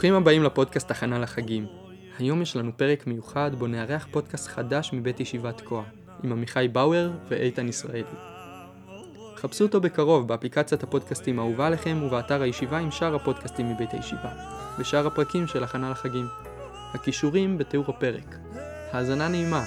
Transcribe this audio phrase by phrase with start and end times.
[0.00, 1.66] ברוכים הבאים לפודקאסט הכנה לחגים.
[2.18, 5.82] היום יש לנו פרק מיוחד בו נארח פודקאסט חדש מבית ישיבת תקוע,
[6.22, 8.02] עם עמיחי באואר ואיתן ישראלי.
[9.36, 14.30] חפשו אותו בקרוב באפליקציית הפודקאסטים האהובה עליכם ובאתר הישיבה עם שאר הפודקאסטים מבית הישיבה,
[14.78, 16.26] ושאר הפרקים של הכנה לחגים.
[16.94, 18.36] הכישורים בתיאור הפרק.
[18.92, 19.64] האזנה נעימה.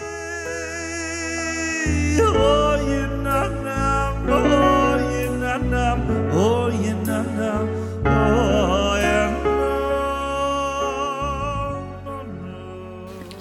[2.17, 3.81] Oh, you na na,
[4.35, 5.85] oh, you na na,
[6.41, 7.49] oh, you na na,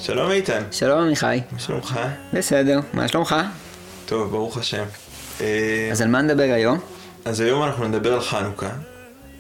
[0.05, 1.41] שלום איתן, שלום עמיחי.
[1.53, 2.01] מה שלומך?
[2.33, 3.37] בסדר, מה שלומך?
[4.07, 4.85] טוב, ברוך השם.
[5.93, 6.79] אז על מה נדבר היום?
[7.25, 8.71] אז היום אנחנו נדבר על חנוכה,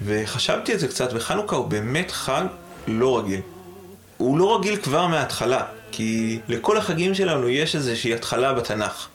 [0.04, 2.44] וחשבתי על זה קצת, וחנוכה הוא באמת חג
[2.86, 3.40] לא רגיל.
[4.16, 9.08] הוא לא רגיל כבר מההתחלה, כי לכל החגים שלנו יש איזושהי התחלה בתנ"ך.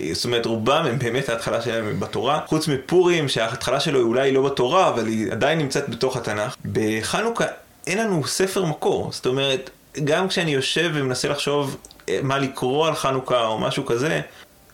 [0.00, 4.32] אה, זאת אומרת, רובם הם באמת ההתחלה שלהם בתורה, חוץ מפורים, שההתחלה שלו היא אולי
[4.32, 6.56] לא בתורה, אבל היא עדיין נמצאת בתוך התנ"ך.
[6.72, 7.44] בחנוכה
[7.86, 9.70] אין לנו ספר מקור, זאת אומרת,
[10.04, 11.76] גם כשאני יושב ומנסה לחשוב
[12.08, 14.20] אה, מה לקרוא על חנוכה או משהו כזה,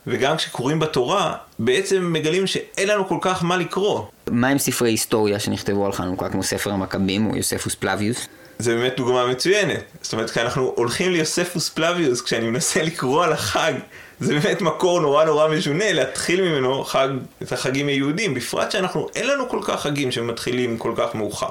[0.07, 4.03] וגם כשקוראים בתורה, בעצם מגלים שאין לנו כל כך מה לקרוא.
[4.31, 8.27] מה עם ספרי היסטוריה שנכתבו על חנוכה, כמו ספר המכבים או יוספוס פלביוס?
[8.59, 9.83] זה באמת דוגמה מצוינת.
[10.03, 13.73] זאת אומרת, כשאנחנו הולכים ליוספוס פלביוס, כשאני מנסה לקרוא על החג,
[14.21, 17.09] זה באמת מקור נורא נורא משונה להתחיל ממנו חג,
[17.43, 21.49] את החגים היהודים, בפרט שאנחנו, אין לנו כל כך חגים שמתחילים כל כך מאוחר.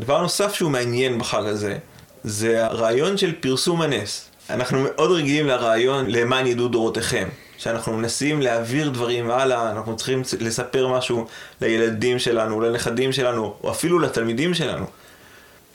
[0.00, 1.78] דבר נוסף שהוא מעניין בחג הזה,
[2.26, 4.30] זה הרעיון של פרסום הנס.
[4.50, 7.28] אנחנו מאוד רגילים לרעיון למען ידעו דורותיכם.
[7.58, 11.26] שאנחנו מנסים להעביר דברים הלאה, אנחנו צריכים לספר משהו
[11.60, 14.86] לילדים שלנו, לנכדים שלנו, או אפילו לתלמידים שלנו.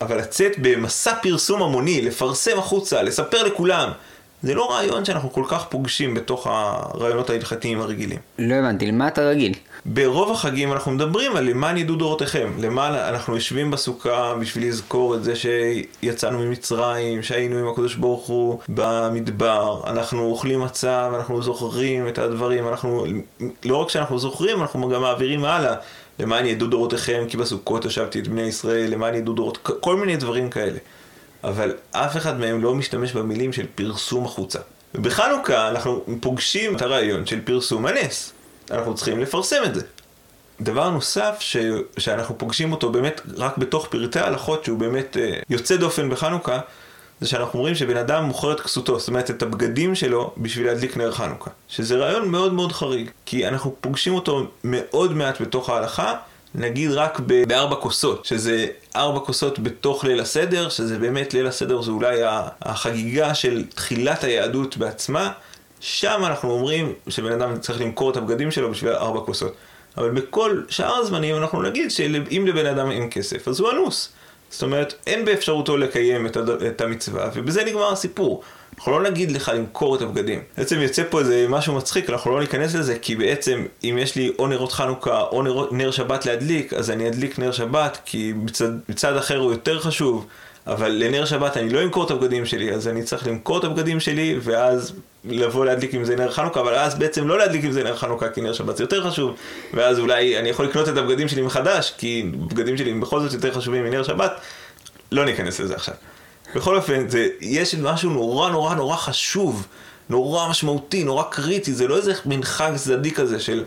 [0.02, 3.90] אבל לצאת במסע פרסום המוני, לפרסם החוצה, לספר לכולם,
[4.44, 8.20] זה לא רעיון שאנחנו כל כך פוגשים בתוך הרעיונות ההלכתיים הרגילים.
[8.40, 9.54] לא הבנתי, למה אתה רגיל?
[9.86, 15.24] ברוב החגים אנחנו מדברים על למען ידעו דורותיכם, למען אנחנו יושבים בסוכה בשביל לזכור את
[15.24, 22.18] זה שיצאנו ממצרים, שהיינו עם הקדוש ברוך הוא במדבר, אנחנו אוכלים מצה ואנחנו זוכרים את
[22.18, 23.06] הדברים, אנחנו,
[23.66, 25.76] לא רק שאנחנו זוכרים, אנחנו גם מעבירים הלאה.
[26.20, 30.50] למען ידעו דורותיכם, כי בסוכות ישבתי את בני ישראל, למען ידעו דורות, כל מיני דברים
[30.50, 30.78] כאלה.
[31.44, 34.60] אבל אף אחד מהם לא משתמש במילים של פרסום החוצה.
[34.96, 38.34] ובחנוכה אנחנו פוגשים את הרעיון של פרסום הנס.
[38.72, 39.82] אנחנו צריכים לפרסם את זה.
[40.62, 41.58] דבר נוסף ש...
[41.98, 46.60] שאנחנו פוגשים אותו באמת רק בתוך פרטי ההלכות שהוא באמת uh, יוצא דופן בחנוכה,
[47.22, 50.98] זה שאנחנו אומרים שבן אדם מוכר את כסותו, זאת אומרת את הבגדים שלו בשביל להדליק
[50.98, 51.52] נר חנוכה.
[51.68, 56.14] שזה רעיון מאוד מאוד חריג, כי אנחנו פוגשים אותו מאוד מעט בתוך ההלכה,
[56.56, 61.82] נגיד רק ב- בארבע כוסות, שזה ארבע כוסות בתוך ליל הסדר, שזה באמת ליל הסדר
[61.82, 62.20] זה אולי
[62.62, 65.32] החגיגה של תחילת היהדות בעצמה,
[65.82, 69.54] שם אנחנו אומרים שבן אדם צריך למכור את הבגדים שלו בשביל ארבע כוסות.
[69.98, 74.10] אבל בכל שאר הזמנים אנחנו נגיד שאם לבן אדם אין כסף, אז הוא אנוס.
[74.50, 76.50] זאת אומרת, אין באפשרותו לקיים את, הד...
[76.50, 78.44] את המצווה, ובזה נגמר הסיפור.
[78.78, 80.42] אנחנו לא נגיד לך למכור את הבגדים.
[80.58, 84.32] בעצם יוצא פה איזה משהו מצחיק, אנחנו לא ניכנס לזה, כי בעצם אם יש לי
[84.40, 88.70] או נרות חנוכה או נר, נר שבת להדליק, אז אני אדליק נר שבת, כי מצד,
[88.90, 90.26] מצד אחר הוא יותר חשוב.
[90.68, 94.00] אבל לנר שבת אני לא אמכור את הבגדים שלי, אז אני צריך למכור את הבגדים
[94.00, 94.94] שלי, ואז
[95.26, 98.30] לבוא להדליק עם זה נר חנוכה, אבל אז בעצם לא להדליק עם זה נר חנוכה,
[98.30, 99.36] כי נר שבת זה יותר חשוב,
[99.74, 103.54] ואז אולי אני יכול לקנות את הבגדים שלי מחדש, כי הבגדים שלי בכל זאת יותר
[103.54, 104.32] חשובים מנר שבת,
[105.12, 105.96] לא ניכנס לזה עכשיו.
[106.56, 109.68] בכל אופן, זה, יש משהו נורא נורא נורא חשוב,
[110.10, 113.64] נורא משמעותי, נורא קריטי, זה לא איזה מין חג צדדי כזה של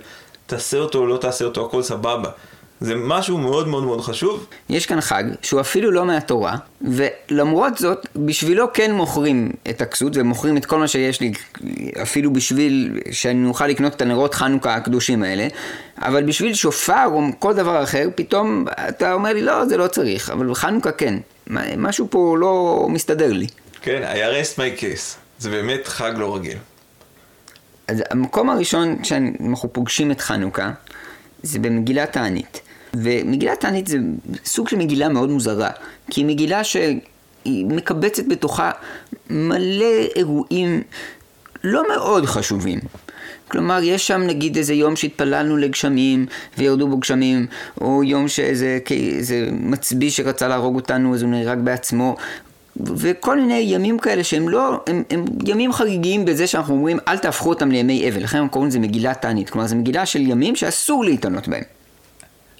[0.46, 2.30] תעשה אותו או לא תעשה אותו, הכל סבבה.
[2.80, 4.46] זה משהו מאוד מאוד מאוד חשוב.
[4.68, 10.56] יש כאן חג שהוא אפילו לא מהתורה, ולמרות זאת, בשבילו כן מוכרים את הכסות ומוכרים
[10.56, 11.32] את כל מה שיש לי,
[12.02, 15.46] אפילו בשביל שאני אוכל לקנות את הנרות חנוכה הקדושים האלה,
[15.98, 20.30] אבל בשביל שופר או כל דבר אחר, פתאום אתה אומר לי, לא, זה לא צריך,
[20.30, 21.14] אבל בחנוכה כן.
[21.76, 23.46] משהו פה לא מסתדר לי.
[23.82, 25.16] כן, I arrest my case.
[25.38, 26.58] זה באמת חג לא רגיל.
[27.88, 30.70] אז המקום הראשון שאנחנו פוגשים את חנוכה,
[31.42, 32.60] זה במגילת תענית.
[33.02, 33.98] ומגילת תענית זה
[34.44, 35.70] סוג של מגילה מאוד מוזרה,
[36.10, 38.70] כי היא מגילה שהיא מקבצת בתוכה
[39.30, 40.82] מלא אירועים
[41.64, 42.78] לא מאוד חשובים.
[43.48, 46.26] כלומר, יש שם נגיד איזה יום שהתפללנו לגשמים
[46.58, 47.46] וירדו בו גשמים,
[47.80, 52.16] או יום שאיזה איזה מצביא שרצה להרוג אותנו אז הוא נהרג בעצמו,
[52.76, 57.48] וכל מיני ימים כאלה שהם לא, הם, הם ימים חגיגיים בזה שאנחנו אומרים אל תהפכו
[57.48, 61.04] אותם לימי אבל, לכן הם קוראים לזה מגילת תענית, כלומר זו מגילה של ימים שאסור
[61.04, 61.62] להתענות בהם.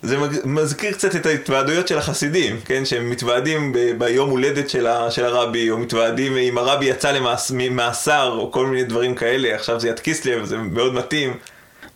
[0.03, 2.85] זה מזכיר קצת את ההתוועדויות של החסידים, כן?
[2.85, 7.13] שהם מתוועדים ב- ביום הולדת של, ה- של הרבי, או מתוועדים אם הרבי יצא
[7.59, 11.37] למאסר, או כל מיני דברים כאלה, עכשיו זה יד קיסלב, זה מאוד מתאים.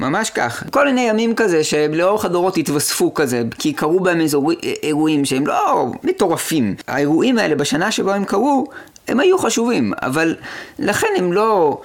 [0.00, 0.62] ממש כך.
[0.70, 4.52] כל מיני ימים כזה שלאורך הדורות התווספו כזה, כי קרו בהם אזור...
[4.82, 6.74] אירועים שהם לא מטורפים.
[6.88, 8.66] האירועים האלה בשנה שבו הם קרו,
[9.08, 10.34] הם היו חשובים, אבל
[10.78, 11.80] לכן הם לא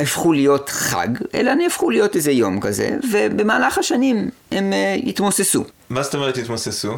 [0.00, 5.64] הפכו להיות חג, אלא נהפכו להיות איזה יום כזה, ובמהלך השנים הם uh, התמוססו.
[5.90, 6.96] מה זאת אומרת התמוססו?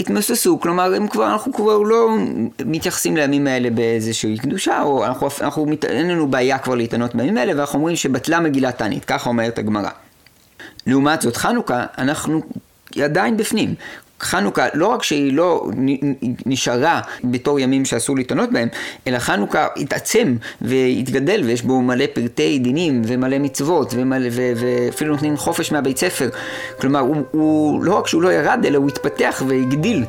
[0.00, 2.08] התמוססו, כלומר הם כבר, אנחנו כבר לא
[2.64, 7.52] מתייחסים לימים האלה באיזושהי קדושה, או אנחנו, אנחנו, אין לנו בעיה כבר להתענות בימים האלה,
[7.56, 9.90] ואנחנו אומרים שבטלה מגילת תענית, ככה אומרת הגמרא.
[10.86, 12.42] לעומת זאת חנוכה, אנחנו
[13.02, 13.74] עדיין בפנים.
[14.20, 15.70] חנוכה, לא רק שהיא לא
[16.46, 18.68] נשארה בתור ימים שאסור להתענות בהם,
[19.06, 25.36] אלא חנוכה התעצם והתגדל ויש בו מלא פרטי דינים ומלא מצוות ומלא, ו, ואפילו נותנים
[25.36, 26.28] חופש מהבית ספר.
[26.80, 30.04] כלומר, הוא, הוא לא רק שהוא לא ירד, אלא הוא התפתח והגדיל.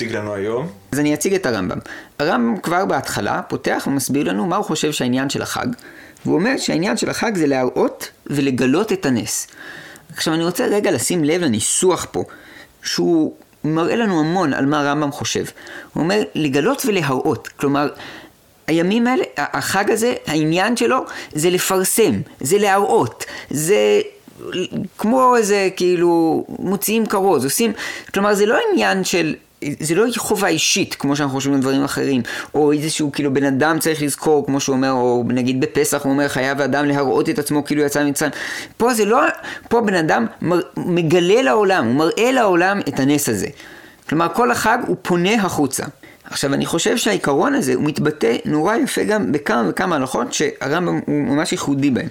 [0.00, 0.68] להציג לנו היום?
[0.92, 1.78] אז אני אציג את הרמב"ם.
[2.18, 5.66] הרמב"ם כבר בהתחלה פותח ומסביר לנו מה הוא חושב שהעניין של החג.
[6.24, 9.46] והוא אומר שהעניין של החג זה להראות ולגלות את הנס.
[10.14, 12.24] עכשיו אני רוצה רגע לשים לב לניסוח פה,
[12.82, 15.44] שהוא מראה לנו המון על מה הרמב"ם חושב.
[15.94, 17.88] הוא אומר לגלות ולהראות, כלומר
[18.66, 24.00] הימים האלה, החג הזה, העניין שלו זה לפרסם, זה להראות, זה
[24.98, 27.72] כמו איזה כאילו מוציאים כרוז, עושים,
[28.14, 29.34] כלומר זה לא עניין של
[29.80, 32.22] זה לא חובה אישית, כמו שאנחנו חושבים על דברים אחרים,
[32.54, 36.28] או איזשהו כאילו בן אדם צריך לזכור, כמו שהוא אומר, או נגיד בפסח הוא אומר
[36.28, 38.32] חייב האדם להראות את עצמו כאילו יצא ממצרים.
[38.76, 39.20] פה זה לא,
[39.68, 43.46] פה בן אדם מר, מגלה לעולם, הוא מראה לעולם את הנס הזה.
[44.08, 45.84] כלומר כל החג הוא פונה החוצה.
[46.24, 51.22] עכשיו אני חושב שהעיקרון הזה הוא מתבטא נורא יפה גם בכמה וכמה הלכות שהרמב"ם הוא
[51.22, 52.08] ממש ייחודי בהן.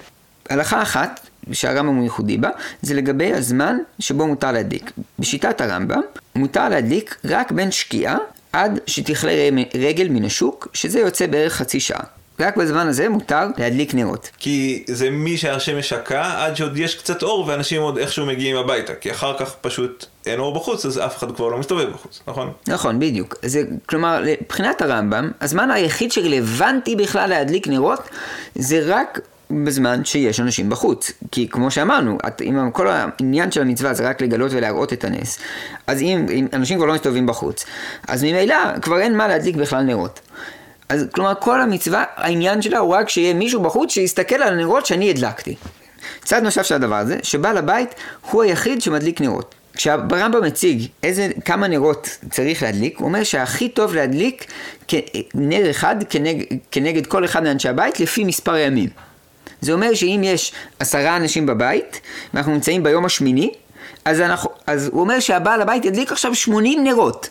[0.50, 2.50] הלכה אחת שהרמב"ם הוא ייחודי בה,
[2.82, 4.92] זה לגבי הזמן שבו מותר להדליק.
[5.20, 6.02] בשיטת הרמב"ם,
[6.36, 8.18] מותר להדליק רק בין שקיעה
[8.54, 9.32] עד שתכלה
[9.76, 12.04] רגל מן השוק, שזה יוצא בערך חצי שעה.
[12.40, 14.30] רק בזמן הזה מותר להדליק נרות.
[14.38, 18.96] כי זה מי שהשמש שקעה עד שעוד יש קצת אור ואנשים עוד איכשהו מגיעים הביתה.
[18.96, 22.52] כי אחר כך פשוט אין אור בחוץ אז אף אחד כבר לא מסתובב בחוץ, נכון?
[22.68, 23.36] נכון, בדיוק.
[23.42, 28.10] זה, כלומר, מבחינת הרמב"ם, הזמן היחיד שרלוונטי בכלל להדליק נרות
[28.56, 29.20] זה רק
[29.52, 31.12] בזמן שיש אנשים בחוץ.
[31.32, 35.40] כי כמו שאמרנו, אם כל העניין של המצווה זה רק לגלות ולהראות את הנס,
[35.88, 37.66] אז אם, אם אנשים כבר לא מסתובבים בחוץ,
[38.08, 40.20] אז ממילא כבר אין מה להדליק בכלל נרות.
[40.90, 45.10] אז כלומר כל המצווה, העניין שלה הוא רק שיהיה מישהו בחוץ שיסתכל על הנרות שאני
[45.10, 45.56] הדלקתי.
[46.24, 47.96] צד נוסף של הדבר הזה, שבעל הבית
[48.32, 49.56] הוא היחיד שמדליק נרות.
[49.76, 54.52] כשהרמב"ם מציג איזה, כמה נרות צריך להדליק, הוא אומר שהכי טוב להדליק
[55.34, 58.90] נר אחד כנגד, כנגד כל אחד מאנשי הבית לפי מספר ימים.
[59.62, 62.02] זה אומר שאם יש עשרה אנשים בבית,
[62.34, 63.52] ואנחנו נמצאים ביום השמיני,
[64.06, 67.30] אז, אנחנו, אז הוא אומר שהבעל הבית ידליק עכשיו 80 נרות.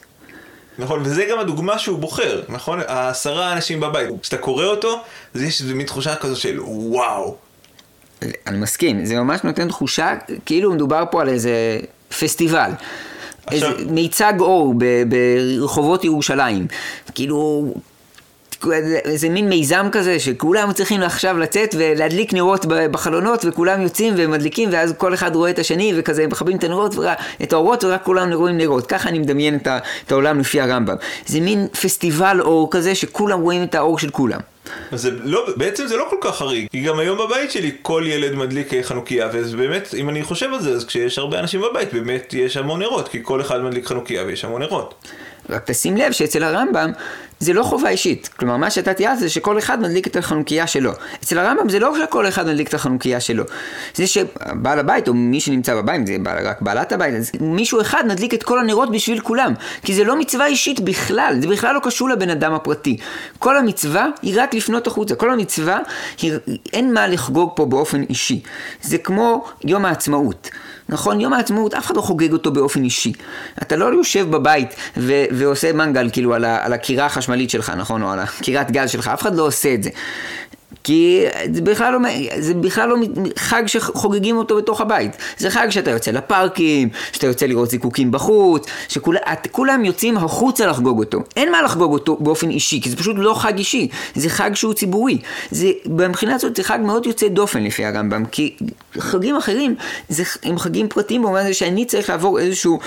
[0.79, 2.81] נכון, וזה גם הדוגמה שהוא בוחר, נכון?
[2.87, 4.09] העשרה אנשים בבית.
[4.23, 5.01] כשאתה קורא אותו,
[5.35, 7.37] אז יש מין תחושה כזו של וואו.
[8.47, 10.15] אני מסכים, זה ממש נותן תחושה
[10.47, 11.81] כאילו מדובר פה על איזה
[12.19, 12.71] פסטיבל.
[13.47, 13.73] עכשיו...
[13.73, 14.75] איזה מיצג אור
[15.09, 16.67] ברחובות ירושלים.
[17.15, 17.73] כאילו,
[19.05, 24.95] איזה מין מיזם כזה שכולם צריכים עכשיו לצאת ולהדליק נרות בחלונות וכולם יוצאים ומדליקים ואז
[24.99, 26.95] כל אחד רואה את השני וכזה מכבים את הנרות,
[27.43, 28.87] את האורות ורק כולם רואים נרות.
[28.87, 30.97] ככה אני מדמיין את, העולם לפי הרמב"ם.
[31.27, 34.41] זה מין פסטיבל אור כזה שכולם רואים את האור של כולם.
[34.93, 38.35] זה לא, בעצם זה לא כל כך חריג, כי גם היום בבית שלי כל ילד
[38.35, 42.35] מדליק חנוכיה, וזה באמת, אם אני חושב על זה, אז כשיש הרבה אנשים בבית, באמת
[42.35, 44.95] יש המון נרות, כי כל אחד מדליק חנוכיה ויש המון נרות.
[45.51, 46.93] רק תשים לב שאצל הרמב"ם
[47.41, 48.31] זה לא חובה אישית.
[48.37, 50.93] כלומר, מה שאתה תיארת זה שכל אחד מדליק את החנוכיה שלו.
[51.23, 53.45] אצל הרמב"ם זה לא שכל אחד מדליק את החנוכיה שלו.
[53.95, 58.35] זה שבעל הבית, או מי שנמצא בבית, זה רק בעלת הבית, אז מישהו אחד מדליק
[58.35, 59.55] את כל הנרות בשביל כולם.
[59.83, 62.97] כי זה לא מצווה אישית בכלל, זה בכלל לא קשור לבן אדם הפרטי.
[63.39, 65.15] כל המצווה היא רק לפנות החוצה.
[65.15, 65.79] כל המצווה,
[66.23, 66.33] היא,
[66.73, 68.43] אין מה לחגוג פה באופן אישי.
[68.83, 70.51] זה כמו יום העצמאות.
[70.89, 71.21] נכון?
[71.21, 73.13] יום העצמאות, אף אחד לא חוגג אותו באופן אישי.
[73.63, 78.03] אתה לא יושב בבית ו- ועושה מנגל כאילו על, ה- על הקירה החשמלית שלך, נכון?
[78.03, 79.91] או על הקירת גז שלך, אף אחד לא עושה את זה.
[80.85, 81.99] כי זה בכלל לא,
[82.39, 82.97] זה בכלל לא
[83.37, 85.17] חג שחוגגים אותו בתוך הבית.
[85.39, 91.19] זה חג שאתה יוצא לפארקים, שאתה יוצא לראות זיקוקים בחוץ, שכולם יוצאים החוצה לחגוג אותו.
[91.37, 94.75] אין מה לחגוג אותו באופן אישי, כי זה פשוט לא חג אישי, זה חג שהוא
[94.75, 95.19] ציבורי.
[95.51, 98.57] זה, מבחינה הזאת זה חג מאוד יוצא דופן לפי הרמב"ם, כי
[98.99, 99.75] חגים אחרים
[100.09, 102.79] זה, הם חגים פרטיים במובן הזה שאני צריך לעבור איזשהו,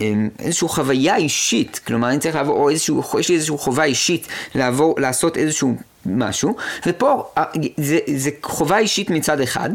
[0.00, 4.26] אמ, איזשהו חוויה אישית, כלומר אני צריך לעבור, או איזשהו, יש לי איזשהו חובה אישית
[4.54, 5.76] לעבור, לעשות איזשהו
[6.16, 7.44] משהו, ופה אה,
[7.76, 9.70] זה, זה חובה אישית מצד אחד,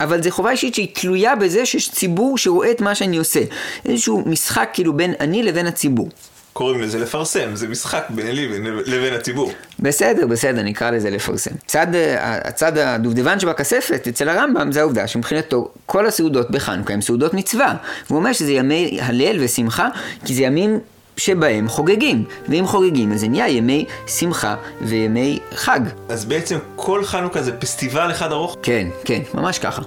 [0.00, 3.40] אבל זה חובה אישית שהיא תלויה בזה שיש ציבור שרואה את מה שאני עושה.
[3.84, 6.08] איזשהו משחק כאילו בין אני לבין הציבור.
[6.56, 8.48] קוראים לזה לפרסם, זה משחק בין לי
[8.86, 9.52] לבין הציבור.
[9.78, 11.50] בסדר, בסדר, נקרא לזה לפרסם.
[11.66, 17.34] צד, אה, הצד הדובדבן שבכספת אצל הרמב"ם זה העובדה שמבחינתו כל הסעודות בחנוכה הן סעודות
[17.34, 17.74] מצווה.
[18.06, 19.88] והוא אומר שזה ימי הלל ושמחה,
[20.24, 20.80] כי זה ימים
[21.16, 25.80] שבהם חוגגים, ואם חוגגים אז זה נהיה ימי שמחה וימי חג.
[26.08, 28.56] אז בעצם כל חנוכה זה פסטיבל אחד ארוך?
[28.62, 29.82] כן, כן, ממש ככה.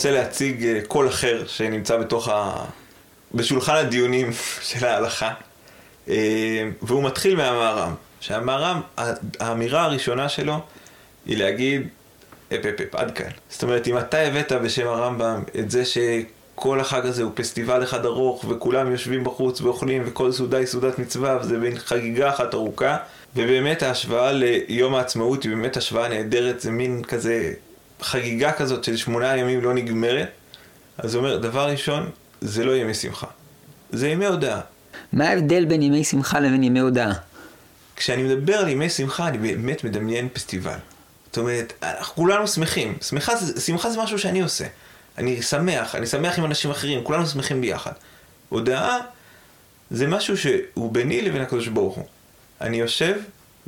[0.00, 2.64] רוצה להציג אה, קול אחר שנמצא בתוך ה...
[3.34, 4.30] בשולחן הדיונים
[4.68, 5.32] של ההלכה,
[6.08, 7.94] אה, והוא מתחיל מהמהר"ם.
[8.20, 8.80] שהמהר"ם,
[9.40, 10.60] האמירה הראשונה שלו
[11.26, 11.88] היא להגיד,
[12.48, 13.30] אפ אפ אפ, עד כאן.
[13.50, 18.04] זאת אומרת, אם אתה הבאת בשם הרמב"ם את זה שכל החג הזה הוא פסטיבל אחד
[18.04, 22.96] ארוך, וכולם יושבים בחוץ ואוכלים, וכל סעודה היא סעודת מצווה, וזה בין חגיגה אחת ארוכה,
[23.36, 27.52] ובאמת ההשוואה ליום העצמאות היא באמת השוואה נהדרת, זה מין כזה
[28.02, 30.28] חגיגה כזאת של שמונה ימים לא נגמרת,
[30.98, 33.26] אז הוא אומר, דבר ראשון, זה לא ימי שמחה,
[33.90, 34.60] זה ימי הודעה.
[35.12, 37.12] מה ההבדל בין ימי שמחה לבין ימי הודעה?
[37.96, 40.78] כשאני מדבר על ימי שמחה, אני באמת מדמיין פסטיבל.
[41.26, 42.98] זאת אומרת, אנחנו כולנו שמחים.
[43.02, 43.32] שמחה,
[43.66, 44.64] שמחה זה משהו שאני עושה.
[45.18, 47.92] אני שמח, אני שמח עם אנשים אחרים, כולנו שמחים ביחד.
[48.48, 48.98] הודעה
[49.90, 52.04] זה משהו שהוא ביני לבין הקדוש ברוך הוא.
[52.60, 53.14] אני יושב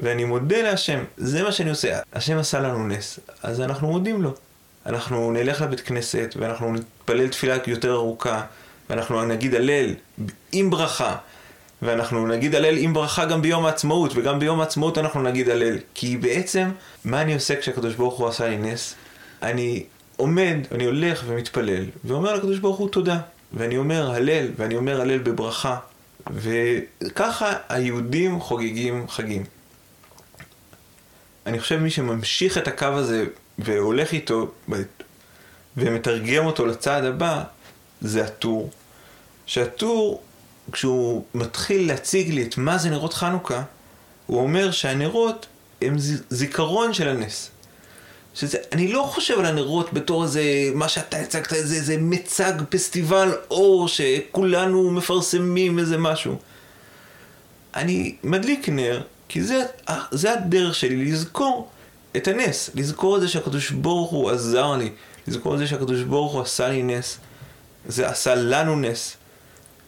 [0.02, 1.98] ואני מודה להשם, זה מה שאני עושה.
[2.12, 4.34] השם עשה לנו נס, אז אנחנו מודים לו.
[4.86, 8.42] אנחנו נלך לבית כנסת, ואנחנו נתפלל תפילה יותר ארוכה,
[8.90, 9.94] ואנחנו נגיד הלל
[10.52, 11.16] עם ברכה,
[11.82, 15.78] ואנחנו נגיד הלל עם ברכה גם ביום העצמאות, וגם ביום העצמאות אנחנו נגיד הלל.
[15.94, 16.70] כי בעצם,
[17.04, 18.94] מה אני עושה כשהקדוש ברוך הוא עשה לי נס?
[19.42, 19.84] אני
[20.16, 23.18] עומד, אני הולך ומתפלל, ואומר לקדוש ברוך הוא תודה.
[23.52, 25.76] ואני אומר הלל, ואני אומר הלל בברכה.
[26.34, 29.44] וככה היהודים חוגגים חגים.
[31.46, 33.24] אני חושב מי שממשיך את הקו הזה
[33.58, 34.50] והולך איתו
[35.76, 37.42] ומתרגם אותו לצעד הבא,
[38.00, 38.70] זה הטור.
[39.46, 40.22] שהטור,
[40.72, 43.62] כשהוא מתחיל להציג לי את מה זה נרות חנוכה,
[44.26, 45.46] הוא אומר שהנרות
[45.82, 45.94] הם
[46.30, 47.50] זיכרון של הנס.
[48.34, 50.42] שזה, אני לא חושב על הנרות בתור איזה,
[50.74, 56.36] מה שאתה הצגת, איזה, איזה מצג פסטיבל אור שכולנו מפרסמים איזה משהו.
[57.74, 59.02] אני מדליק נר
[59.32, 59.64] כי זה,
[60.10, 61.68] זה הדרך שלי לזכור
[62.16, 64.90] את הנס, לזכור את זה שהקדוש ברוך הוא עזר לי,
[65.28, 67.18] לזכור את זה שהקדוש ברוך הוא עשה לי נס,
[67.88, 69.16] זה עשה לנו נס.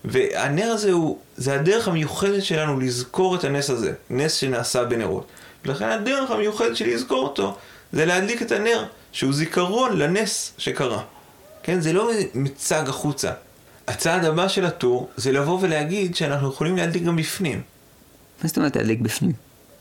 [0.04, 5.26] והנר הזה הוא, זה הדרך המיוחדת שלנו לזכור את הנס הזה, נס שנעשה בנרות.
[5.64, 7.56] ולכן הדרך המיוחדת שלי לזכור אותו,
[7.92, 11.02] זה להדליק את הנר, שהוא זיכרון לנס שקרה.
[11.62, 13.32] כן, זה לא מצג החוצה.
[13.88, 17.73] הצעד הבא של הטור זה לבוא ולהגיד שאנחנו יכולים להדליק גם בפנים.
[18.42, 19.32] מה זאת אומרת להדליק בפנים?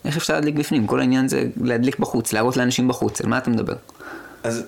[0.05, 0.88] איך אפשר להדליק בפנים?
[0.88, 3.75] כל העניין זה להדליק בחוץ, להראות לאנשים בחוץ, על מה אתה מדבר?
[4.43, 4.63] אז,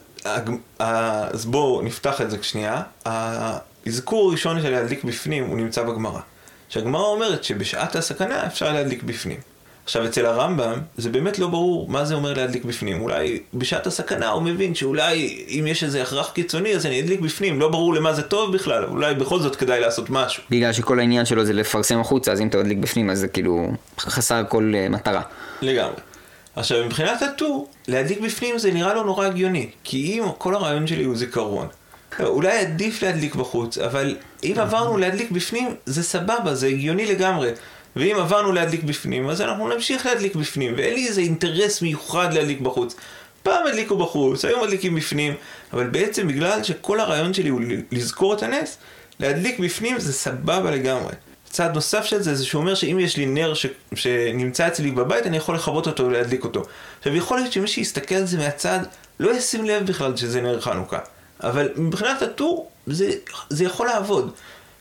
[0.79, 2.83] אז בואו נפתח את זה שנייה.
[3.05, 6.19] האזכור הראשון של להדליק בפנים הוא נמצא בגמרא.
[6.69, 9.39] שהגמרא אומרת שבשעת הסכנה אפשר להדליק בפנים.
[9.85, 13.01] עכשיו, אצל הרמב"ם, זה באמת לא ברור מה זה אומר להדליק בפנים.
[13.01, 17.59] אולי בשעת הסכנה הוא מבין שאולי אם יש איזה הכרח קיצוני, אז אני אדליק בפנים.
[17.59, 20.43] לא ברור למה זה טוב בכלל, אולי בכל זאת כדאי לעשות משהו.
[20.49, 23.71] בגלל שכל העניין שלו זה לפרסם החוצה, אז אם אתה מדליק בפנים, אז זה כאילו
[23.99, 25.21] חסר כל uh, מטרה.
[25.61, 26.01] לגמרי.
[26.55, 29.69] עכשיו, מבחינת הטור, להדליק בפנים זה נראה לו נורא הגיוני.
[29.83, 31.67] כי אם כל הרעיון שלי הוא זיכרון,
[32.19, 37.49] אולי עדיף להדליק בחוץ, אבל אם עברנו להדליק בפנים, זה סבבה, זה הגיוני לגמרי.
[37.95, 42.59] ואם עברנו להדליק בפנים, אז אנחנו נמשיך להדליק בפנים, ואין לי איזה אינטרס מיוחד להדליק
[42.59, 42.95] בחוץ.
[43.43, 45.33] פעם הדליקו בחוץ, היום מדליקים בפנים,
[45.73, 47.61] אבל בעצם בגלל שכל הרעיון שלי הוא
[47.91, 48.77] לזכור את הנס,
[49.19, 51.13] להדליק בפנים זה סבבה לגמרי.
[51.49, 53.65] צעד נוסף של זה, זה שהוא אומר שאם יש לי נר ש...
[53.95, 56.63] שנמצא אצלי בבית, אני יכול לכבות אותו ולהדליק אותו.
[56.99, 58.79] עכשיו, יכול להיות שמי שיסתכל על זה מהצד,
[59.19, 60.99] לא ישים לב בכלל שזה נר חנוכה.
[61.43, 63.11] אבל מבחינת הטור, זה,
[63.49, 64.31] זה יכול לעבוד.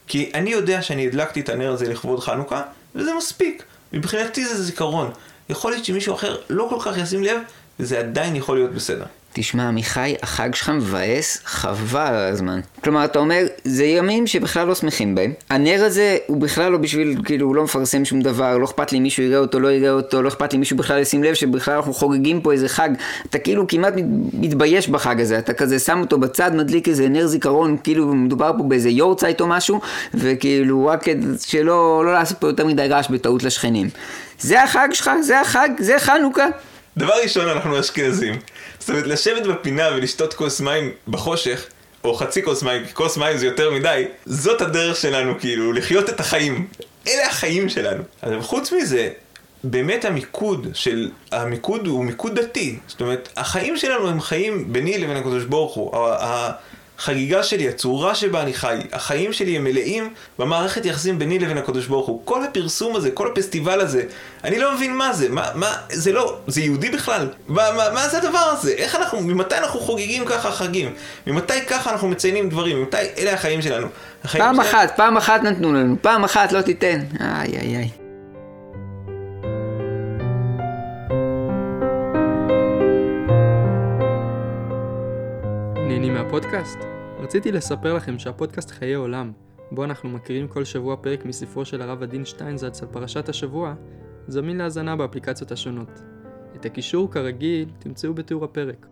[0.07, 2.63] כי אני יודע שאני הדלקתי את הנר הזה לכבוד חנוכה,
[2.95, 3.63] וזה מספיק.
[3.93, 5.11] מבחינתי זה זיכרון.
[5.49, 7.41] יכול להיות שמישהו אחר לא כל כך ישים לב,
[7.81, 9.05] וזה עדיין יכול להיות בסדר.
[9.37, 12.61] תשמע, עמיחי, החג שלך מבאס חבל על הזמן.
[12.85, 15.33] כלומר, אתה אומר, זה ימים שבכלל לא שמחים בהם.
[15.51, 18.99] הנר הזה הוא בכלל לא בשביל, כאילו, הוא לא מפרסם שום דבר, לא אכפת לי
[18.99, 21.35] אם מישהו יראה אותו, לא יראה אותו, לא אכפת לי אם מישהו בכלל ישים לב
[21.35, 22.89] שבכלל אנחנו חוגגים פה איזה חג.
[23.31, 27.27] אתה כאילו כמעט מת- מתבייש בחג הזה, אתה כזה שם אותו בצד, מדליק איזה נר
[27.27, 29.81] זיכרון, כאילו מדובר פה באיזה יורצייט או משהו,
[30.15, 31.05] וכאילו רק
[31.47, 33.89] שלא לא לעשות פה יותר מדי רעש בטעות לשכנים.
[34.41, 35.11] זה החג שלך?
[35.23, 35.69] זה החג?
[35.79, 36.47] זה חנוכה?
[36.97, 38.35] דבר ראשון, אנחנו אשכנזים.
[38.85, 41.67] זאת אומרת, לשבת בפינה ולשתות כוס מים בחושך,
[42.05, 46.09] או חצי כוס מים, כי כוס מים זה יותר מדי, זאת הדרך שלנו, כאילו, לחיות
[46.09, 46.67] את החיים.
[47.09, 48.03] אלה החיים שלנו.
[48.23, 49.11] אבל חוץ מזה,
[49.65, 52.79] באמת המיקוד של, המיקוד הוא מיקוד דתי.
[52.87, 55.93] זאת אומרת, החיים שלנו הם חיים ביני לבין הקדוש ברוך הוא.
[56.99, 60.09] ה- החגיגה שלי, הצורה שבה אני חי, החיים שלי הם מלאים
[60.39, 62.23] במערכת יחסים ביני לבין הקדוש ברוך הוא.
[62.25, 64.03] כל הפרסום הזה, כל הפסטיבל הזה,
[64.45, 67.29] אני לא מבין מה זה, מה, מה, זה לא, זה יהודי בכלל?
[67.49, 68.71] מה, מה, מה זה הדבר הזה?
[68.73, 70.95] איך אנחנו, ממתי אנחנו חוגגים ככה חגים?
[71.27, 72.79] ממתי ככה אנחנו מציינים דברים?
[72.81, 73.87] ממתי, אלה החיים שלנו.
[74.25, 77.01] החיים פעם שלנו- אחת, פעם אחת נתנו לנו, פעם אחת לא תיתן.
[77.21, 78.04] איי איי איי.
[86.35, 86.79] נהנים מהפודקאסט?
[87.19, 89.33] רציתי לספר לכם שהפודקאסט חיי עולם,
[89.71, 93.75] בו אנחנו מקריאים כל שבוע פרק מספרו של הרב עדין שטיינזלץ על פרשת השבוע,
[94.29, 96.03] זמין להאזנה באפליקציות השונות.
[96.57, 98.87] את הקישור, כרגיל, תמצאו בתיאור הפרק.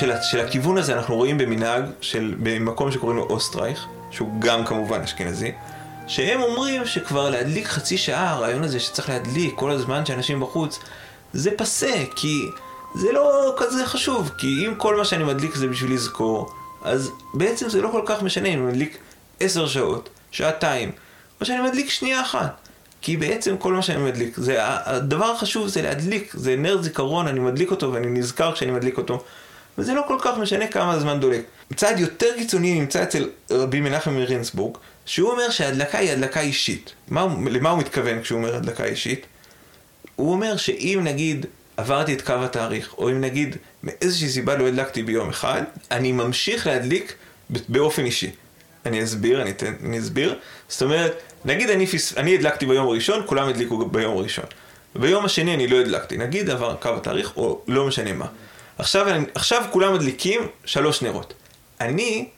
[0.00, 5.00] של, של הכיוון הזה אנחנו רואים במנהג של, במקום שקוראים לו אוסטרייך, שהוא גם כמובן
[5.00, 5.52] אשכנזי,
[6.06, 10.78] שהם אומרים שכבר להדליק חצי שעה, הרעיון הזה שצריך להדליק כל הזמן שאנשים בחוץ,
[11.32, 12.42] זה פסה, כי
[12.94, 16.52] זה לא כזה חשוב, כי אם כל מה שאני מדליק זה בשביל לזכור,
[16.82, 18.98] אז בעצם זה לא כל כך משנה אם אני מדליק
[19.40, 20.92] עשר שעות, שעתיים,
[21.40, 22.56] או שאני מדליק שנייה אחת.
[23.02, 27.40] כי בעצם כל מה שאני מדליק, זה, הדבר החשוב זה להדליק, זה נר זיכרון, אני
[27.40, 29.24] מדליק אותו ואני נזכר כשאני מדליק אותו.
[29.78, 31.42] וזה לא כל כך משנה כמה הזמן דולק.
[31.76, 36.92] צעד יותר קיצוני נמצא אצל רבי מנחם מרינסבורג, שהוא אומר שההדלקה היא הדלקה אישית.
[37.08, 39.26] מה, למה הוא מתכוון כשהוא אומר הדלקה אישית?
[40.16, 45.02] הוא אומר שאם נגיד עברתי את קו התאריך, או אם נגיד מאיזושהי סיבה לא הדלקתי
[45.02, 47.14] ביום אחד, אני ממשיך להדליק
[47.68, 48.30] באופן אישי.
[48.86, 50.38] אני אסביר, אני, אתן, אני אסביר.
[50.68, 51.12] זאת אומרת,
[51.44, 52.16] נגיד אני, פס...
[52.16, 54.44] אני הדלקתי ביום הראשון, כולם הדליקו ביום הראשון.
[54.94, 58.26] ביום השני אני לא הדלקתי, נגיד עבר קו התאריך, או לא משנה מה.
[58.80, 61.34] עכשיו, עכשיו כולם מדליקים שלוש נרות.
[61.80, 62.28] אני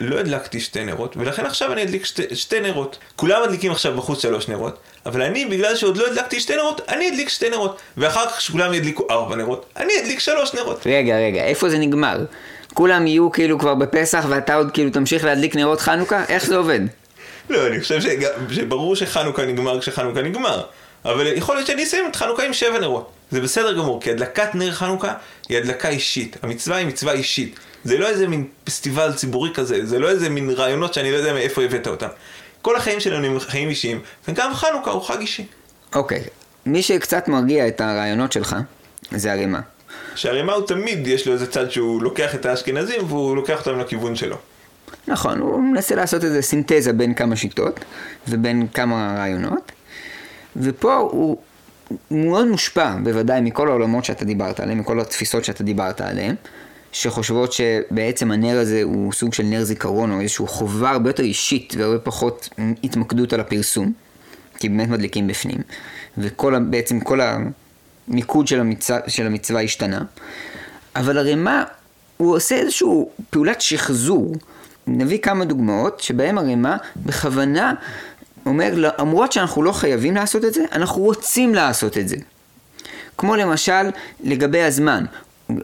[0.00, 2.98] לא הדלקתי שתי נרות, ולכן עכשיו אני אדליק שתי, שתי נרות.
[3.16, 7.08] כולם מדליקים עכשיו בחוץ שלוש נרות, אבל אני, בגלל שעוד לא הדלקתי שתי נרות, אני
[7.08, 7.80] אדליק שתי נרות.
[7.96, 10.82] ואחר כך כשכולם ידליקו ארבע נרות, אני אדליק שלוש נרות.
[10.86, 12.18] רגע, רגע, איפה זה נגמר?
[12.74, 16.24] כולם יהיו כאילו כבר בפסח ואתה עוד כאילו תמשיך להדליק נרות חנוכה?
[16.28, 16.80] איך זה עובד?
[17.50, 18.00] לא, אני חושב
[18.50, 20.62] שברור שחנוכה נגמר כשחנוכה נגמר.
[21.04, 23.10] אבל יכול להיות שאני אסיים את חנוכה עם שבע נרות.
[23.30, 25.14] זה בסדר גמור, כי הדלקת נר חנוכה
[25.48, 26.36] היא הדלקה אישית.
[26.42, 27.58] המצווה היא מצווה אישית.
[27.84, 31.32] זה לא איזה מין פסטיבל ציבורי כזה, זה לא איזה מין רעיונות שאני לא יודע
[31.32, 32.08] מאיפה הבאת אותם.
[32.62, 35.46] כל החיים שלנו הם חיים אישיים, וגם חנוכה הוא חג אישי.
[35.94, 36.24] אוקיי,
[36.66, 38.56] מי שקצת מרגיע את הרעיונות שלך,
[39.10, 39.60] זה הרימה.
[40.14, 43.80] שהרי מה הוא תמיד יש לו איזה צד שהוא לוקח את האשכנזים והוא לוקח אותם
[43.80, 44.36] לכיוון שלו.
[45.08, 47.80] נכון, הוא מנסה לעשות איזה סינתזה בין כמה שיטות
[48.28, 49.72] ובין כמה רעיונות,
[50.62, 51.36] ופה הוא
[52.10, 56.34] מאוד מושפע בוודאי מכל העולמות שאתה דיברת עליהם, מכל התפיסות שאתה דיברת עליהן,
[56.92, 61.74] שחושבות שבעצם הנר הזה הוא סוג של נר זיכרון או איזושהי חובה הרבה יותר אישית
[61.78, 62.48] והרבה פחות
[62.84, 63.92] התמקדות על הפרסום,
[64.58, 65.58] כי באמת מדליקים בפנים,
[66.18, 67.20] ובעצם כל
[68.08, 70.00] המיקוד של המצווה, של המצווה השתנה,
[70.96, 71.62] אבל הרמ"א
[72.16, 72.88] הוא עושה איזושהי
[73.30, 74.34] פעולת שחזור.
[74.86, 77.74] נביא כמה דוגמאות שבהם הרמ"א בכוונה
[78.50, 82.16] אומר, למרות שאנחנו לא חייבים לעשות את זה, אנחנו רוצים לעשות את זה.
[83.18, 83.90] כמו למשל
[84.24, 85.04] לגבי הזמן.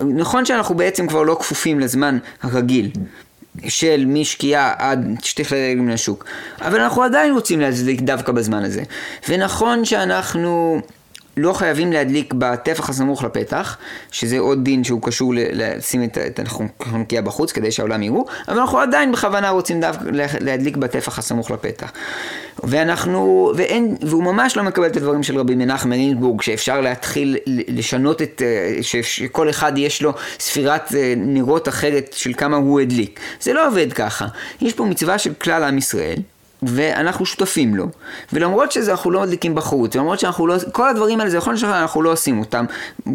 [0.00, 2.90] נכון שאנחנו בעצם כבר לא כפופים לזמן הרגיל
[3.68, 6.24] של משקיעה עד שתי רגל מן השוק,
[6.60, 8.82] אבל אנחנו עדיין רוצים להצדיק דווקא בזמן הזה.
[9.28, 10.80] ונכון שאנחנו
[11.36, 13.76] לא חייבים להדליק בטפח הסמוך לפתח,
[14.10, 16.40] שזה עוד דין שהוא קשור לשים את את
[16.80, 20.04] החנוכיה בחוץ כדי שהעולם יראו, אבל אנחנו עדיין בכוונה רוצים דווקא
[20.40, 21.92] להדליק בטפח הסמוך לפתח.
[22.64, 28.22] ואנחנו, ואין, והוא ממש לא מקבל את הדברים של רבי מנחם מרינסבורג, שאפשר להתחיל לשנות
[28.22, 33.20] את, אה, שכל אחד יש לו ספירת אה, נרות אחרת של כמה הוא הדליק.
[33.40, 34.26] זה לא עובד ככה.
[34.60, 36.18] יש פה מצווה של כלל עם ישראל.
[36.62, 37.86] ואנחנו שותפים לו,
[38.32, 41.60] ולמרות שזה אנחנו לא מדליקים בחוץ, ולמרות שאנחנו לא, כל הדברים האלה זה יכול להיות
[41.60, 42.64] שאנחנו לא עושים אותם,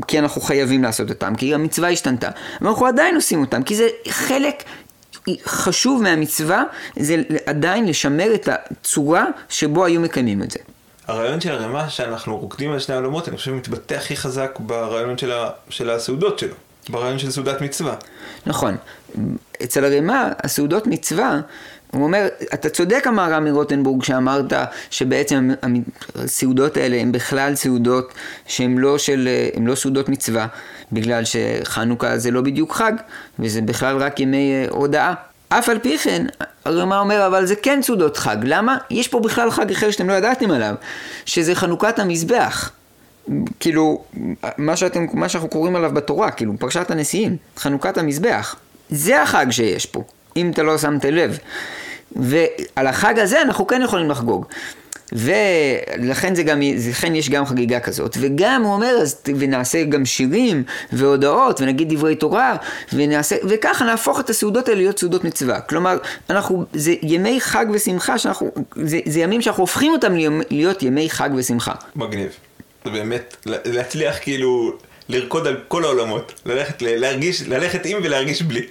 [0.08, 2.30] כי אנחנו חייבים לעשות אותם, כי המצווה השתנתה,
[2.62, 4.64] אבל אנחנו עדיין עושים אותם, כי זה חלק
[5.46, 6.64] חשוב מהמצווה,
[6.96, 10.60] זה עדיין לשמר את הצורה שבו היו מקיימים את זה.
[11.08, 15.32] הרעיון של הרמ"א שאנחנו רוקדים על שני העולמות, אני חושב מתבטא הכי חזק ברעיון של,
[15.32, 16.54] ה, של הסעודות שלו,
[16.90, 17.96] ברעיון של סעודת מצווה.
[18.46, 18.78] נכון.
[19.64, 21.40] אצל הרמ"א, הסעודות מצווה,
[21.92, 24.54] הוא אומר, אתה צודק אמר רמי רוטנבורג שאמרת
[24.90, 25.50] שבעצם
[26.16, 28.14] הסעודות האלה הן בכלל סעודות
[28.48, 29.30] שהן לא, של,
[29.62, 30.48] לא סעודות מצווה,
[30.92, 32.94] בגלל שחנוכה זה לא בדיוק חג,
[33.40, 35.14] וזה בכלל רק ימי אה, הודאה.
[35.50, 36.26] אף על פי כן,
[36.66, 38.38] הרמ"א אומר, אבל זה כן סעודות חג.
[38.44, 38.78] למה?
[38.90, 40.76] יש פה בכלל חג אחר שאתם לא ידעתם עליו,
[41.26, 42.72] שזה חנוכת המזבח.
[43.60, 44.04] כאילו,
[44.58, 48.56] מה, שאתם, מה שאנחנו קוראים עליו בתורה, כאילו, פרשת הנשיאים, חנוכת המזבח.
[48.90, 50.04] זה החג שיש פה,
[50.38, 51.38] אם אתה לא שמת לב.
[52.16, 54.46] ועל החג הזה אנחנו כן יכולים לחגוג.
[55.12, 60.64] ולכן זה גם, לכן יש גם חגיגה כזאת, וגם הוא אומר, אז ונעשה גם שירים
[60.92, 62.56] והודעות, ונגיד דברי תורה,
[62.94, 65.62] ונעשה, וככה נהפוך את הסעודות האלה להיות סעודות מצווה.
[65.62, 65.98] כלומר,
[66.30, 70.14] אנחנו, זה ימי חג ושמחה שאנחנו, זה, זה ימים שאנחנו הופכים אותם
[70.50, 71.74] להיות ימי חג ושמחה.
[71.96, 72.32] מגניב.
[72.86, 74.74] זה באמת, להצליח כאילו
[75.10, 78.62] לרקוד על כל העולמות, ללכת, להרגיש, ללכת עם ולהרגיש בלי.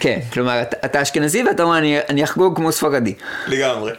[0.00, 3.14] כן, כלומר, אתה, אתה אשכנזי ואתה אומר, אני, אני אחגוג כמו ספרדי.
[3.46, 3.92] לגמרי,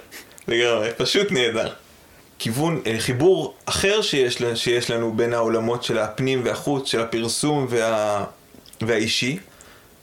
[0.47, 1.73] לגמרי, פשוט נהדר.
[2.39, 8.23] כיוון, אה, חיבור אחר שיש, שיש לנו בין העולמות של הפנים והחוץ, של הפרסום וה,
[8.81, 9.37] והאישי,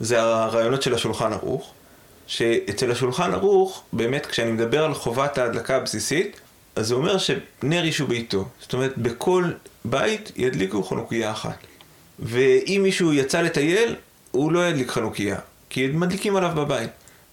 [0.01, 1.73] זה הרעיונות של השולחן ערוך.
[2.31, 6.40] שאצל השולחן ערוך, באמת כשאני מדבר על חובת ההדלקה הבסיסית,
[6.77, 8.44] אז זה אומר שנר אישו ביתו.
[8.61, 9.44] זאת אומרת, בכל
[9.85, 11.59] בית ידליקו חנוכיה אחת.
[12.18, 13.96] ואם מישהו יצא לטייל,
[14.31, 15.37] הוא לא ידליק חנוכיה,
[15.70, 16.90] כי מדליקים עליו בבית.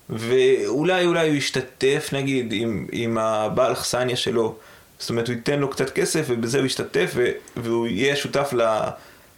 [0.09, 4.55] ואולי אולי הוא ישתתף נגיד עם, עם הבעל אכסניה שלו,
[4.99, 8.61] זאת אומרת הוא ייתן לו קצת כסף ובזה הוא ישתתף ו, והוא יהיה שותף ל,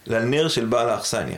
[0.07, 1.37] לנר של בעל האכסניה.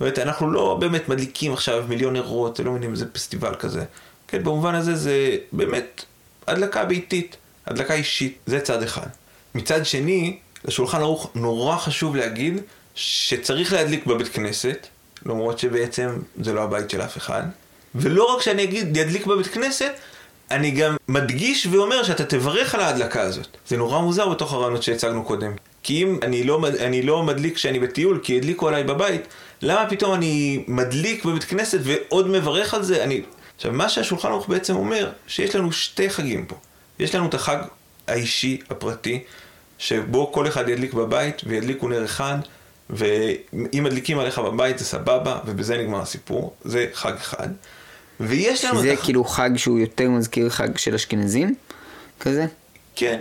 [0.00, 3.84] אומרת, אנחנו לא באמת מדליקים עכשיו מיליון נרות, לא מבינים איזה פסטיבל כזה.
[4.28, 6.04] כן, במובן הזה זה באמת
[6.46, 7.36] הדלקה ביתית,
[7.66, 9.06] הדלקה אישית, זה צד אחד.
[9.54, 12.54] מצד שני, לשולחן ערוך נורא חשוב להגיד
[12.94, 14.86] שצריך להדליק בבית כנסת,
[15.26, 16.08] למרות שבעצם
[16.40, 17.42] זה לא הבית של אף אחד.
[17.94, 19.92] ולא רק שאני אגיד, ידליק בבית כנסת,
[20.50, 23.56] אני גם מדגיש ואומר שאתה תברך על ההדלקה הזאת.
[23.68, 25.52] זה נורא מוזר בתוך הרעיונות שהצגנו קודם.
[25.82, 29.22] כי אם אני לא, אני לא מדליק כשאני בטיול, כי הדליקו עליי בבית,
[29.62, 33.04] למה פתאום אני מדליק בבית כנסת ועוד מברך על זה?
[33.04, 33.22] אני...
[33.56, 36.56] עכשיו, מה שהשולחן ערוך בעצם אומר, שיש לנו שתי חגים פה.
[36.98, 37.58] יש לנו את החג
[38.06, 39.22] האישי, הפרטי,
[39.78, 42.38] שבו כל אחד ידליק בבית וידליקו נר אחד,
[42.92, 47.48] ואם מדליקים עליך בבית זה סבבה, ובזה נגמר הסיפור, זה חג אחד.
[48.20, 48.78] ויש לנו...
[48.78, 51.54] שזה את כאילו חג שהוא יותר מזכיר חג של אשכנזים,
[52.20, 52.46] כזה?
[52.96, 53.20] כן,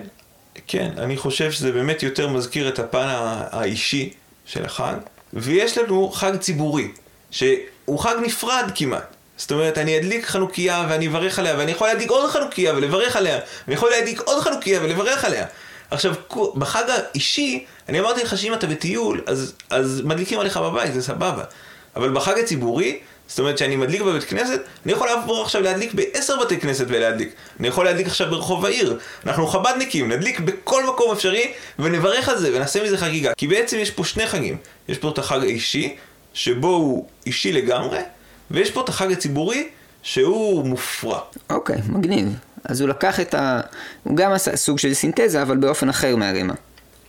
[0.67, 3.05] כן, אני חושב שזה באמת יותר מזכיר את הפן
[3.51, 4.13] האישי
[4.45, 4.93] של החג.
[5.34, 6.88] ויש לנו חג ציבורי,
[7.32, 9.15] שהוא חג נפרד כמעט.
[9.38, 13.39] זאת אומרת, אני אדליק חנוכיה ואני אברך עליה, ואני יכול להדליק עוד חנוכיה ולברך עליה,
[13.67, 15.45] ואני יכול להדליק עוד חנוכיה ולברך עליה.
[15.91, 16.13] עכשיו,
[16.56, 21.43] בחג האישי, אני אמרתי לך שאם אתה בטיול, אז, אז מדליקים עליך בבית, זה סבבה.
[21.95, 26.39] אבל בחג הציבורי, זאת אומרת שאני מדליק בבית כנסת, אני יכול לעבור עכשיו להדליק בעשר
[26.39, 27.34] בתי כנסת ולהדליק.
[27.60, 28.99] אני יכול להדליק עכשיו ברחוב העיר.
[29.25, 33.32] אנחנו חב"דניקים, נדליק בכל מקום אפשרי, ונברך על זה, ונעשה מזה חגיגה.
[33.38, 34.58] כי בעצם יש פה שני חגים.
[34.89, 35.95] יש פה את החג האישי,
[36.34, 37.99] שבו הוא אישי לגמרי,
[38.52, 39.69] ויש פה את החג הציבורי,
[40.04, 41.19] שהוא מופרע.
[41.49, 42.28] אוקיי, okay, מגניב.
[42.65, 43.61] אז הוא לקח את ה...
[44.03, 46.53] הוא גם עשה סוג של סינתזה, אבל באופן אחר מהרימה.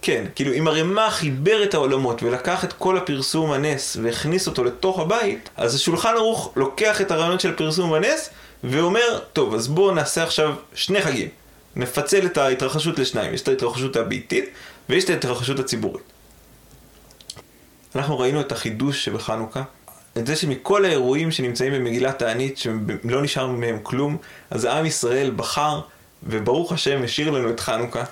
[0.03, 4.99] כן, כאילו אם הרמ"א חיבר את העולמות ולקח את כל הפרסום הנס והכניס אותו לתוך
[4.99, 8.31] הבית, אז השולחן ערוך לוקח את הרעיונות של פרסום הנס
[8.65, 11.29] ואומר, טוב, אז בואו נעשה עכשיו שני חגים.
[11.77, 14.45] נפצל את ההתרחשות לשניים, יש את ההתרחשות הביתית
[14.89, 16.05] ויש את ההתרחשות הציבורית.
[17.95, 19.63] אנחנו ראינו את החידוש שבחנוכה,
[20.19, 24.17] את זה שמכל האירועים שנמצאים במגילת תענית, שלא נשאר מהם כלום,
[24.51, 25.81] אז עם ישראל בחר,
[26.23, 28.05] וברוך השם השאיר לנו את חנוכה,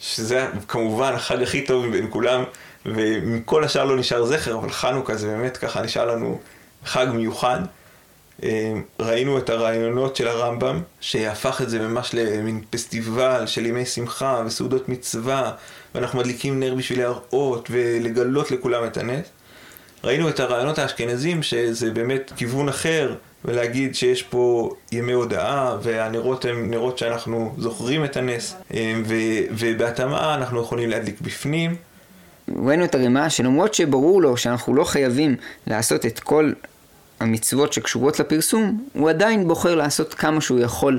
[0.00, 2.44] שזה כמובן החג הכי טוב מבין כולם,
[2.86, 6.40] ומכל השאר לא נשאר זכר, אבל חנוכה זה באמת ככה נשאר לנו
[6.84, 7.60] חג מיוחד.
[8.42, 14.42] אה, ראינו את הרעיונות של הרמב"ם, שהפך את זה ממש למין פסטיבל של ימי שמחה
[14.46, 15.52] וסעודות מצווה,
[15.94, 19.26] ואנחנו מדליקים נר בשביל להראות ולגלות לכולם את הנס.
[20.04, 26.70] ראינו את הרעיונות האשכנזים, שזה באמת כיוון אחר, ולהגיד שיש פה ימי הודאה, והנרות הם
[26.70, 31.76] נרות שאנחנו זוכרים את הנס, אה, ו- ובהתאמה אנחנו יכולים להדליק בפנים.
[32.66, 35.36] ראינו את הרימה שלמרות שברור לו שאנחנו לא חייבים
[35.66, 36.52] לעשות את כל
[37.22, 40.98] המצוות שקשורות לפרסום, הוא עדיין בוחר לעשות כמה שהוא יכול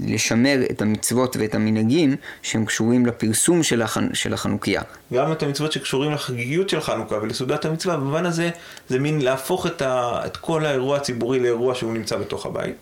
[0.00, 4.14] לשמר את המצוות ואת המנהגים שהם קשורים לפרסום של, החנ...
[4.14, 4.82] של החנוכיה.
[5.12, 8.50] גם את המצוות שקשורים לחגיגיות של חנוכה ולסעודת המצווה, במובן הזה
[8.88, 10.20] זה מין להפוך את, ה...
[10.26, 12.76] את כל האירוע הציבורי לאירוע שהוא נמצא בתוך הבית.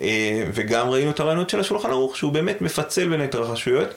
[0.00, 3.88] אה, וגם ראינו את הרעיונות של השולחן ערוך, שהוא באמת מפצל בין ההתרחשויות,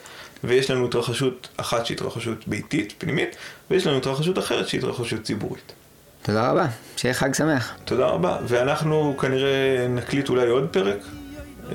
[0.43, 3.35] ויש לנו התרחשות אחת שהיא התרחשות ביתית, פנימית,
[3.71, 5.73] ויש לנו התרחשות אחרת שהיא התרחשות ציבורית.
[6.21, 6.65] תודה רבה,
[6.97, 7.73] שיהיה חג שמח.
[7.85, 10.97] תודה רבה, ואנחנו כנראה נקליט אולי עוד פרק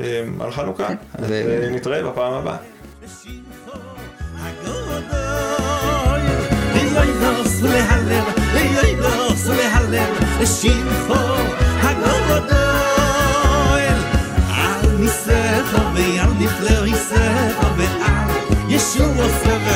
[0.00, 2.56] אה, על חנוכה, אז ו- אה, נתראה בפעם הבאה.
[14.50, 18.30] על ניסך ועל נפלא יסך ועל
[18.68, 19.75] ישוע סבך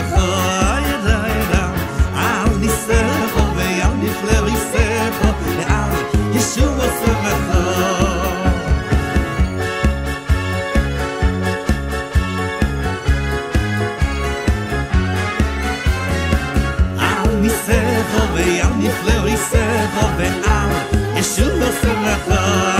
[19.40, 20.80] Yeshua Sarah Ben Ama
[21.16, 22.79] Yeshua Sarah